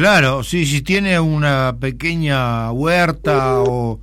Claro, 0.00 0.42
sí, 0.44 0.64
si 0.64 0.80
tiene 0.80 1.20
una 1.20 1.76
pequeña 1.78 2.72
huerta 2.72 3.60
o, 3.60 4.00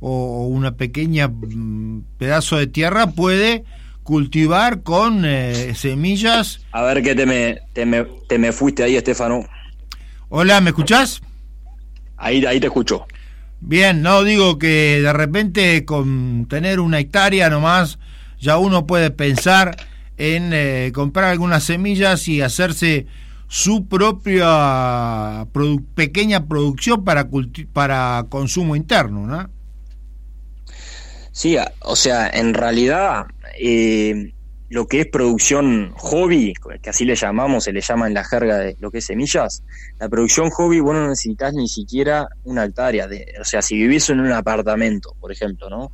o 0.00 0.46
una 0.48 0.74
pequeña 0.74 1.28
mm, 1.28 2.02
pedazo 2.18 2.56
de 2.56 2.66
tierra, 2.66 3.12
puede 3.12 3.62
cultivar 4.02 4.82
con 4.82 5.22
eh, 5.24 5.72
semillas. 5.76 6.66
A 6.72 6.82
ver 6.82 7.00
que 7.00 7.14
te 7.14 7.26
me, 7.26 7.60
te 7.74 7.86
me, 7.86 8.04
te 8.28 8.40
me 8.40 8.50
fuiste 8.50 8.82
ahí, 8.82 8.96
Estefano. 8.96 9.46
Hola, 10.30 10.60
¿me 10.60 10.70
escuchás? 10.70 11.22
Ahí, 12.16 12.44
ahí 12.44 12.58
te 12.58 12.66
escucho. 12.66 13.06
Bien, 13.60 14.02
no 14.02 14.24
digo 14.24 14.58
que 14.58 15.00
de 15.00 15.12
repente 15.12 15.84
con 15.84 16.46
tener 16.50 16.80
una 16.80 16.98
hectárea 16.98 17.50
nomás 17.50 18.00
ya 18.40 18.58
uno 18.58 18.84
puede 18.84 19.12
pensar 19.12 19.76
en 20.16 20.50
eh, 20.52 20.90
comprar 20.92 21.26
algunas 21.26 21.62
semillas 21.62 22.26
y 22.26 22.40
hacerse 22.40 23.06
su 23.48 23.86
propia 23.86 25.46
pequeña 25.94 26.46
producción 26.46 27.04
para, 27.04 27.28
para 27.72 28.26
consumo 28.28 28.76
interno, 28.76 29.26
¿no? 29.26 29.50
Sí, 31.32 31.56
o 31.80 31.96
sea, 31.96 32.28
en 32.30 32.54
realidad 32.54 33.26
eh, 33.60 34.32
lo 34.68 34.86
que 34.86 35.02
es 35.02 35.06
producción 35.06 35.92
hobby, 35.96 36.54
que 36.82 36.90
así 36.90 37.04
le 37.04 37.14
llamamos, 37.14 37.64
se 37.64 37.72
le 37.72 37.80
llama 37.80 38.06
en 38.06 38.14
la 38.14 38.24
jerga 38.24 38.58
de 38.58 38.76
lo 38.80 38.90
que 38.90 38.98
es 38.98 39.06
semillas, 39.06 39.62
la 40.00 40.08
producción 40.08 40.50
hobby 40.50 40.80
vos 40.80 40.94
no 40.94 41.08
necesitas 41.08 41.54
ni 41.54 41.68
siquiera 41.68 42.28
una 42.44 42.64
hectárea. 42.64 43.06
De, 43.06 43.34
o 43.40 43.44
sea, 43.44 43.62
si 43.62 43.76
vivís 43.76 44.08
en 44.10 44.20
un 44.20 44.32
apartamento, 44.32 45.14
por 45.20 45.30
ejemplo, 45.30 45.70
¿no? 45.70 45.92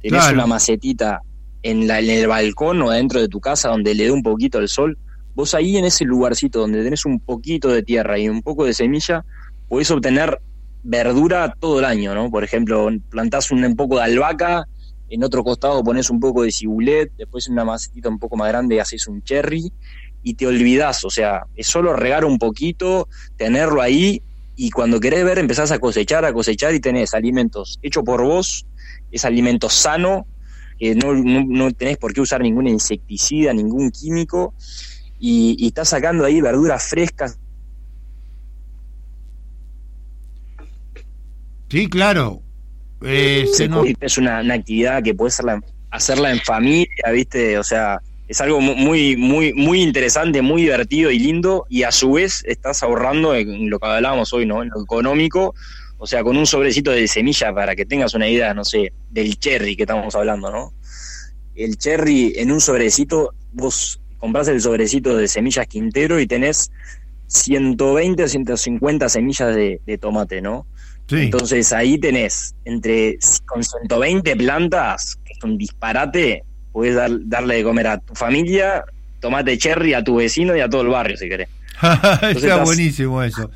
Tenés 0.00 0.30
una 0.32 0.46
macetita 0.46 1.20
en, 1.62 1.86
la, 1.86 2.00
en 2.00 2.10
el 2.10 2.26
balcón 2.26 2.80
o 2.82 2.90
adentro 2.90 3.20
de 3.20 3.28
tu 3.28 3.40
casa 3.40 3.70
donde 3.70 3.94
le 3.94 4.04
dé 4.04 4.10
un 4.10 4.22
poquito 4.22 4.58
el 4.58 4.68
sol, 4.68 4.96
vos 5.34 5.54
ahí 5.54 5.76
en 5.76 5.84
ese 5.84 6.04
lugarcito 6.04 6.60
donde 6.60 6.82
tenés 6.82 7.04
un 7.04 7.20
poquito 7.20 7.68
de 7.68 7.82
tierra 7.82 8.18
y 8.18 8.28
un 8.28 8.42
poco 8.42 8.64
de 8.64 8.74
semilla, 8.74 9.24
podés 9.68 9.90
obtener 9.90 10.40
verdura 10.82 11.56
todo 11.58 11.78
el 11.78 11.84
año, 11.84 12.14
¿no? 12.14 12.30
Por 12.30 12.44
ejemplo, 12.44 12.88
plantás 13.10 13.50
un, 13.50 13.74
poco 13.74 13.96
de 13.96 14.04
albahaca 14.04 14.66
en 15.08 15.24
otro 15.24 15.42
costado 15.44 15.82
pones 15.82 16.10
un 16.10 16.20
poco 16.20 16.42
de 16.42 16.52
cibulet, 16.52 17.12
después 17.16 17.48
una 17.48 17.64
macetita 17.64 18.08
un 18.08 18.18
poco 18.18 18.36
más 18.36 18.48
grande 18.48 18.80
haces 18.80 19.06
un 19.06 19.22
cherry 19.22 19.72
y 20.22 20.34
te 20.34 20.46
olvidás, 20.46 21.04
o 21.04 21.10
sea, 21.10 21.46
es 21.54 21.66
solo 21.66 21.94
regar 21.94 22.24
un 22.24 22.38
poquito, 22.38 23.08
tenerlo 23.36 23.82
ahí 23.82 24.22
y 24.56 24.70
cuando 24.70 25.00
querés 25.00 25.24
ver 25.24 25.38
empezás 25.38 25.70
a 25.70 25.78
cosechar, 25.78 26.24
a 26.24 26.32
cosechar 26.32 26.74
y 26.74 26.80
tenés 26.80 27.12
alimentos 27.14 27.78
hechos 27.82 28.04
por 28.04 28.22
vos, 28.22 28.66
es 29.10 29.24
alimento 29.24 29.68
sano, 29.68 30.26
no, 30.80 31.14
no, 31.14 31.72
tenés 31.72 31.98
por 31.98 32.12
qué 32.12 32.20
usar 32.20 32.40
ningún 32.40 32.66
insecticida, 32.66 33.52
ningún 33.52 33.90
químico 33.90 34.54
y, 35.26 35.56
y 35.58 35.68
estás 35.68 35.88
sacando 35.88 36.22
ahí 36.26 36.42
verduras 36.42 36.84
frescas. 36.86 37.38
Sí, 41.70 41.88
claro. 41.88 42.42
Eh, 43.02 43.46
nos- 43.68 43.86
Es 44.00 44.18
una, 44.18 44.40
una 44.42 44.54
actividad 44.54 45.02
que 45.02 45.14
puedes 45.14 45.34
hacerla, 45.34 45.62
hacerla 45.90 46.30
en 46.30 46.40
familia, 46.40 47.10
¿viste? 47.12 47.58
O 47.58 47.62
sea, 47.64 48.00
es 48.28 48.40
algo 48.42 48.60
mu- 48.60 48.74
muy, 48.76 49.16
muy, 49.16 49.52
muy 49.54 49.80
interesante, 49.82 50.42
muy 50.42 50.62
divertido 50.62 51.10
y 51.10 51.18
lindo, 51.18 51.64
y 51.70 51.84
a 51.84 51.90
su 51.92 52.12
vez 52.12 52.44
estás 52.46 52.82
ahorrando 52.82 53.34
en 53.34 53.70
lo 53.70 53.78
que 53.78 53.86
hablábamos 53.86 54.30
hoy, 54.34 54.44
¿no? 54.44 54.62
En 54.62 54.68
lo 54.68 54.82
económico, 54.82 55.54
o 55.96 56.06
sea, 56.06 56.22
con 56.22 56.36
un 56.36 56.46
sobrecito 56.46 56.90
de 56.90 57.08
semilla 57.08 57.52
para 57.54 57.74
que 57.74 57.86
tengas 57.86 58.12
una 58.14 58.28
idea, 58.28 58.52
no 58.52 58.64
sé, 58.64 58.92
del 59.10 59.38
cherry 59.38 59.74
que 59.74 59.84
estamos 59.84 60.14
hablando, 60.14 60.50
¿no? 60.50 60.72
El 61.54 61.78
cherry 61.78 62.34
en 62.36 62.52
un 62.52 62.60
sobrecito, 62.60 63.32
vos 63.52 64.00
compras 64.24 64.48
el 64.48 64.58
sobrecito 64.62 65.14
de 65.18 65.28
semillas 65.28 65.66
Quintero 65.66 66.18
y 66.18 66.26
tenés 66.26 66.70
120 67.26 68.22
o 68.24 68.28
150 68.28 69.08
semillas 69.10 69.54
de, 69.54 69.82
de 69.84 69.98
tomate, 69.98 70.40
¿no? 70.40 70.66
sí. 71.06 71.16
Entonces 71.16 71.70
ahí 71.74 71.98
tenés, 71.98 72.54
entre 72.64 73.18
con 73.44 73.62
120 73.62 74.34
plantas, 74.36 75.18
que 75.26 75.34
es 75.34 75.44
un 75.44 75.58
disparate, 75.58 76.42
puedes 76.72 76.94
dar- 76.94 77.10
darle 77.26 77.56
de 77.56 77.64
comer 77.64 77.86
a 77.86 77.98
tu 77.98 78.14
familia, 78.14 78.82
tomate 79.20 79.58
cherry, 79.58 79.92
a 79.92 80.02
tu 80.02 80.16
vecino 80.16 80.56
y 80.56 80.60
a 80.60 80.70
todo 80.70 80.80
el 80.80 80.88
barrio, 80.88 81.18
si 81.18 81.28
querés. 81.28 81.48
Está 81.82 82.30
estás- 82.30 82.64
buenísimo 82.64 83.22
eso. 83.22 83.50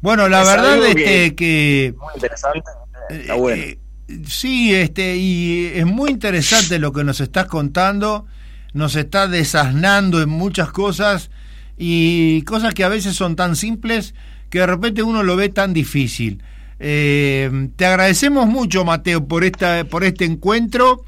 Bueno, 0.00 0.28
la 0.28 0.42
verdad 0.42 0.84
es 0.88 0.94
que- 0.96 1.04
que, 1.04 1.34
que, 1.36 1.94
Muy 2.00 2.14
interesante, 2.16 2.62
está 3.10 3.34
eh, 3.36 3.38
bueno. 3.38 3.62
eh, 3.62 3.78
sí, 4.26 4.74
este, 4.74 5.14
y 5.16 5.66
es 5.72 5.86
muy 5.86 6.10
interesante 6.10 6.80
lo 6.80 6.92
que 6.92 7.04
nos 7.04 7.20
estás 7.20 7.46
contando, 7.46 8.26
nos 8.72 8.96
está 8.96 9.26
desasnando 9.26 10.22
en 10.22 10.28
muchas 10.28 10.70
cosas 10.70 11.30
y 11.76 12.42
cosas 12.42 12.74
que 12.74 12.84
a 12.84 12.88
veces 12.88 13.16
son 13.16 13.36
tan 13.36 13.56
simples 13.56 14.14
que 14.50 14.60
de 14.60 14.66
repente 14.66 15.02
uno 15.02 15.22
lo 15.22 15.36
ve 15.36 15.48
tan 15.48 15.72
difícil. 15.72 16.42
Eh, 16.78 17.68
te 17.76 17.86
agradecemos 17.86 18.46
mucho, 18.46 18.84
Mateo, 18.84 19.26
por 19.26 19.44
esta, 19.44 19.84
por 19.84 20.04
este 20.04 20.24
encuentro 20.24 21.04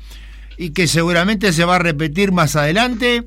y 0.57 0.71
que 0.71 0.87
seguramente 0.87 1.52
se 1.52 1.64
va 1.64 1.76
a 1.76 1.78
repetir 1.78 2.31
más 2.33 2.57
adelante. 2.57 3.25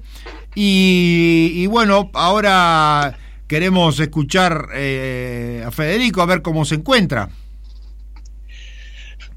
Y, 0.57 1.67
bueno, 1.67 2.09
ahora 2.13 3.17
queremos 3.47 3.99
escuchar 3.99 4.69
eh, 4.73 5.63
a 5.65 5.71
Federico 5.71 6.21
a 6.21 6.25
ver 6.25 6.41
cómo 6.41 6.63
se 6.63 6.75
encuentra. 6.75 7.29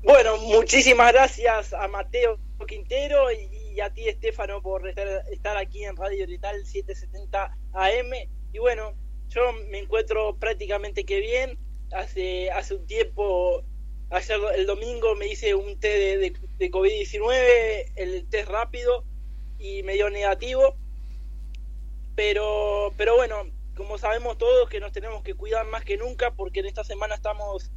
Bueno, 0.04 0.36
muchísimas 0.38 1.12
gracias 1.12 1.72
a 1.72 1.88
Mateo 1.88 2.38
Quintero 2.66 3.32
y, 3.32 3.57
a 3.80 3.92
ti, 3.92 4.08
Estefano, 4.08 4.62
por 4.62 4.88
estar, 4.88 5.24
estar 5.30 5.56
aquí 5.56 5.84
en 5.84 5.96
Radio 5.96 6.24
Oriental 6.24 6.64
770 6.64 7.56
AM. 7.72 8.12
Y 8.52 8.58
bueno, 8.58 8.94
yo 9.28 9.52
me 9.68 9.78
encuentro 9.78 10.36
prácticamente 10.36 11.04
que 11.04 11.20
bien. 11.20 11.58
Hace, 11.92 12.50
hace 12.50 12.74
un 12.74 12.86
tiempo, 12.86 13.62
ayer 14.10 14.38
el 14.56 14.66
domingo 14.66 15.14
me 15.14 15.26
hice 15.28 15.54
un 15.54 15.80
test 15.80 15.96
de, 15.96 16.18
de, 16.18 16.36
de 16.58 16.70
COVID-19, 16.70 17.92
el 17.96 18.28
test 18.28 18.48
rápido, 18.48 19.04
y 19.58 19.82
me 19.82 19.94
dio 19.94 20.10
negativo. 20.10 20.76
Pero, 22.14 22.92
pero 22.96 23.16
bueno, 23.16 23.44
como 23.76 23.96
sabemos 23.96 24.38
todos 24.38 24.68
que 24.68 24.80
nos 24.80 24.92
tenemos 24.92 25.22
que 25.22 25.34
cuidar 25.34 25.66
más 25.66 25.84
que 25.84 25.96
nunca 25.96 26.32
porque 26.32 26.60
en 26.60 26.66
esta 26.66 26.84
semana 26.84 27.14
estamos 27.14 27.70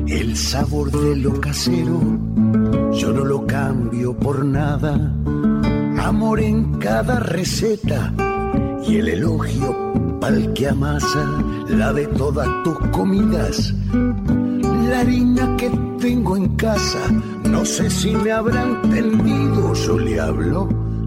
El 0.07 0.35
sabor 0.35 0.91
de 0.91 1.15
lo 1.17 1.39
casero, 1.39 1.99
yo 2.93 3.13
no 3.13 3.25
lo 3.25 3.45
cambio 3.45 4.17
por 4.17 4.43
nada. 4.43 5.13
Amor 5.99 6.39
en 6.39 6.79
cada 6.79 7.19
receta 7.19 8.13
y 8.87 8.97
el 8.97 9.09
elogio 9.09 9.75
pa'l 10.19 10.53
que 10.53 10.69
amasa 10.69 11.25
la 11.69 11.93
de 11.93 12.07
todas 12.07 12.47
tus 12.63 12.77
comidas. 12.91 13.73
La 14.89 15.01
harina 15.01 15.55
que 15.57 15.69
tengo 15.99 16.37
en 16.37 16.55
casa, 16.55 17.11
no 17.43 17.65
sé 17.65 17.89
si 17.89 18.15
me 18.15 18.31
habrá 18.31 18.63
entendido, 18.63 19.73
yo 19.73 19.99
le 19.99 20.19
hablo 20.19 20.86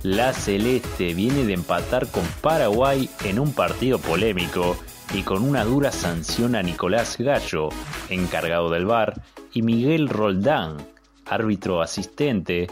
La 0.01 0.33
Celeste 0.33 1.13
viene 1.13 1.45
de 1.45 1.53
empatar 1.53 2.07
con 2.07 2.23
Paraguay 2.41 3.07
en 3.23 3.39
un 3.39 3.53
partido 3.53 3.99
polémico 3.99 4.75
y 5.13 5.23
con 5.23 5.43
una 5.43 5.63
dura 5.63 5.91
sanción 5.91 6.55
a 6.55 6.63
Nicolás 6.63 7.17
Gallo, 7.17 7.69
encargado 8.09 8.69
del 8.69 8.85
VAR, 8.85 9.21
y 9.53 9.61
Miguel 9.61 10.09
Roldán, 10.09 10.77
árbitro 11.25 11.81
asistente, 11.81 12.67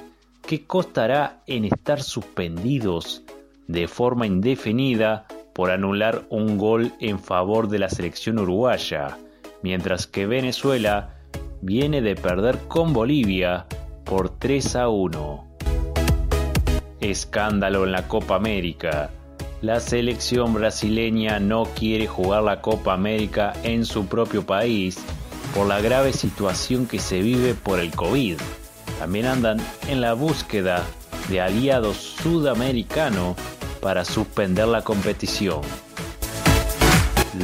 que 0.46 0.66
costará 0.66 1.42
en 1.48 1.66
estar 1.66 2.02
suspendidos 2.02 3.24
de 3.68 3.88
forma 3.88 4.26
indefinida 4.28 5.26
por 5.54 5.72
anular 5.72 6.24
un 6.30 6.58
gol 6.58 6.94
en 7.00 7.20
favor 7.20 7.68
de 7.68 7.80
la 7.80 7.90
selección 7.90 8.40
uruguaya, 8.40 9.18
mientras 9.62 10.08
que 10.08 10.26
Venezuela 10.26 11.16
viene 11.62 12.02
de 12.02 12.16
perder 12.16 12.58
con 12.68 12.94
Bolivia 12.94 13.66
por 14.04 14.38
3 14.40 14.76
a 14.78 14.90
1. 14.90 15.48
Escándalo 17.00 17.84
en 17.86 17.92
la 17.92 18.08
Copa 18.08 18.36
América. 18.36 19.10
La 19.62 19.80
selección 19.80 20.56
brasileña 20.56 21.40
no 21.40 21.66
quiere 21.66 22.08
jugar 22.08 22.42
la 22.42 22.62
Copa 22.62 22.94
América 22.94 23.54
en 23.62 23.86
su 23.86 24.08
propio 24.08 24.44
país 24.44 24.98
por 25.54 25.68
la 25.68 25.80
grave 25.80 26.14
situación 26.14 26.88
que 26.88 26.98
se 26.98 27.22
vive 27.22 27.54
por 27.54 27.80
el 27.80 27.92
COVID. 27.92 28.38
También 28.98 29.28
andan 29.28 29.62
en 29.88 30.02
la 30.02 30.14
búsqueda 30.14 30.84
de 31.30 31.42
aliados 31.42 31.98
sudamericanos 31.98 33.36
para 33.82 34.04
suspender 34.04 34.68
la 34.68 34.82
competición. 34.82 35.62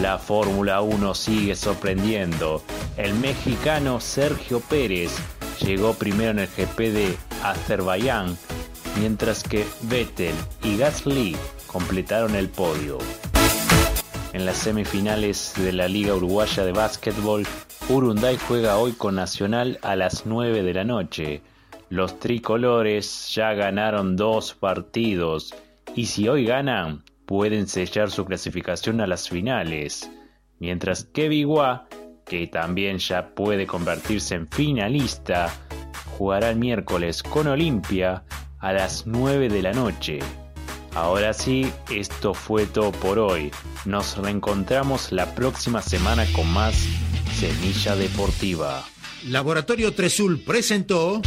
La 0.01 0.17
Fórmula 0.17 0.81
1 0.81 1.13
sigue 1.13 1.55
sorprendiendo. 1.55 2.63
El 2.97 3.13
mexicano 3.13 3.99
Sergio 3.99 4.59
Pérez 4.59 5.11
llegó 5.61 5.93
primero 5.93 6.31
en 6.31 6.39
el 6.39 6.47
GP 6.47 6.79
de 6.79 7.17
Azerbaiyán, 7.43 8.35
mientras 8.99 9.43
que 9.43 9.67
Vettel 9.83 10.33
y 10.63 10.77
Gasly 10.77 11.35
completaron 11.67 12.35
el 12.35 12.49
podio. 12.49 12.97
En 14.33 14.45
las 14.45 14.57
semifinales 14.57 15.53
de 15.57 15.71
la 15.73 15.87
Liga 15.87 16.15
Uruguaya 16.15 16.65
de 16.65 16.71
Básquetbol, 16.71 17.45
Urunday 17.89 18.37
juega 18.37 18.77
hoy 18.77 18.93
con 18.93 19.15
Nacional 19.15 19.79
a 19.81 19.95
las 19.95 20.25
9 20.25 20.63
de 20.63 20.73
la 20.73 20.83
noche. 20.83 21.41
Los 21.89 22.19
tricolores 22.19 23.33
ya 23.33 23.53
ganaron 23.53 24.15
dos 24.15 24.53
partidos 24.53 25.53
y 25.95 26.07
si 26.07 26.27
hoy 26.27 26.45
ganan, 26.45 27.03
pueden 27.25 27.67
sellar 27.67 28.11
su 28.11 28.25
clasificación 28.25 29.01
a 29.01 29.07
las 29.07 29.29
finales, 29.29 30.09
mientras 30.59 31.05
que 31.05 31.29
Biguá, 31.29 31.87
que 32.25 32.47
también 32.47 32.97
ya 32.97 33.29
puede 33.29 33.65
convertirse 33.65 34.35
en 34.35 34.47
finalista, 34.47 35.49
jugará 36.17 36.49
el 36.49 36.57
miércoles 36.57 37.23
con 37.23 37.47
Olimpia 37.47 38.23
a 38.59 38.73
las 38.73 39.07
9 39.07 39.49
de 39.49 39.61
la 39.61 39.71
noche. 39.71 40.19
Ahora 40.97 41.31
sí, 41.31 41.71
esto 41.91 42.33
fue 42.33 42.65
todo 42.65 42.91
por 42.91 43.19
hoy. 43.19 43.51
Nos 43.85 44.17
reencontramos 44.17 45.11
la 45.11 45.35
próxima 45.35 45.83
semana 45.83 46.25
con 46.33 46.51
más 46.51 46.73
Semilla 47.35 47.95
Deportiva. 47.95 48.83
Laboratorio 49.27 49.93
Tresul 49.93 50.39
presentó 50.39 51.21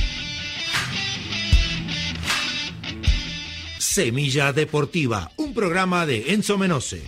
Semilla 3.79 4.53
Deportiva, 4.53 5.31
un 5.37 5.55
programa 5.55 6.05
de 6.05 6.33
Enzo 6.33 6.59
Menose. 6.59 7.05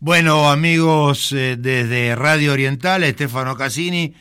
Bueno, 0.00 0.50
amigos 0.50 1.30
eh, 1.30 1.56
desde 1.56 2.16
Radio 2.16 2.52
Oriental, 2.52 3.04
Estefano 3.04 3.56
Cassini. 3.56 4.14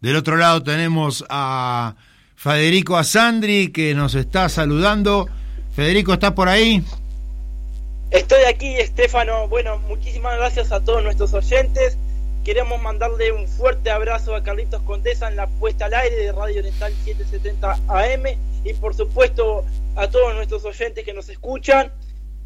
Del 0.00 0.16
otro 0.16 0.36
lado 0.36 0.64
tenemos 0.64 1.24
a 1.28 1.94
Federico 2.40 2.96
Asandri 2.96 3.70
que 3.70 3.92
nos 3.94 4.14
está 4.14 4.48
saludando. 4.48 5.28
Federico, 5.76 6.14
¿estás 6.14 6.32
por 6.32 6.48
ahí? 6.48 6.82
Estoy 8.10 8.44
aquí, 8.44 8.78
Estefano. 8.78 9.46
Bueno, 9.46 9.76
muchísimas 9.80 10.38
gracias 10.38 10.72
a 10.72 10.82
todos 10.82 11.02
nuestros 11.02 11.34
oyentes. 11.34 11.98
Queremos 12.42 12.80
mandarle 12.80 13.30
un 13.32 13.46
fuerte 13.46 13.90
abrazo 13.90 14.34
a 14.34 14.42
Carlitos 14.42 14.80
Condesa 14.84 15.28
en 15.28 15.36
la 15.36 15.48
puesta 15.48 15.84
al 15.84 15.92
aire 15.92 16.16
de 16.16 16.32
Radio 16.32 16.60
Oriental 16.60 16.94
770 17.04 17.72
AM 17.88 18.24
y 18.64 18.72
por 18.72 18.94
supuesto 18.94 19.66
a 19.96 20.08
todos 20.08 20.34
nuestros 20.34 20.64
oyentes 20.64 21.04
que 21.04 21.12
nos 21.12 21.28
escuchan. 21.28 21.92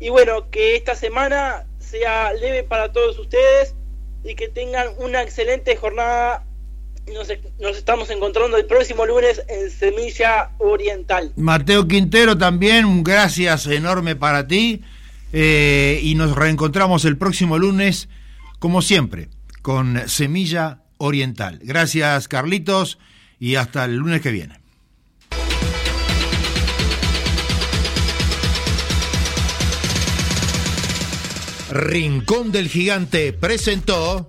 Y 0.00 0.08
bueno, 0.08 0.50
que 0.50 0.74
esta 0.74 0.96
semana 0.96 1.66
sea 1.78 2.32
leve 2.32 2.64
para 2.64 2.90
todos 2.90 3.16
ustedes 3.16 3.76
y 4.24 4.34
que 4.34 4.48
tengan 4.48 4.88
una 4.98 5.22
excelente 5.22 5.76
jornada. 5.76 6.44
Nos, 7.12 7.28
nos 7.60 7.76
estamos 7.76 8.10
encontrando 8.10 8.56
el 8.56 8.66
próximo 8.66 9.04
lunes 9.04 9.42
en 9.48 9.70
Semilla 9.70 10.50
Oriental. 10.58 11.32
Mateo 11.36 11.86
Quintero 11.86 12.36
también, 12.38 12.84
un 12.84 13.04
gracias 13.04 13.66
enorme 13.66 14.16
para 14.16 14.46
ti. 14.46 14.82
Eh, 15.36 15.98
y 16.00 16.14
nos 16.14 16.36
reencontramos 16.36 17.04
el 17.04 17.18
próximo 17.18 17.58
lunes, 17.58 18.08
como 18.60 18.82
siempre, 18.82 19.28
con 19.62 20.08
Semilla 20.08 20.82
Oriental. 20.96 21.58
Gracias, 21.60 22.28
Carlitos, 22.28 22.98
y 23.40 23.56
hasta 23.56 23.84
el 23.84 23.96
lunes 23.96 24.20
que 24.20 24.30
viene. 24.30 24.60
Rincón 31.68 32.52
del 32.52 32.68
Gigante 32.68 33.32
presentó 33.32 34.28